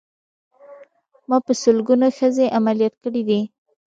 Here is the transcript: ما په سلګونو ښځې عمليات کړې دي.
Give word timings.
ما 1.29 1.37
په 1.45 1.53
سلګونو 1.61 2.07
ښځې 2.17 2.45
عمليات 2.57 2.95
کړې 3.03 3.21
دي. 3.29 3.39